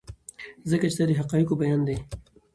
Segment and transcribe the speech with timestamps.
[0.69, 1.97] ځکه چې دا د حقایقو بیان دی.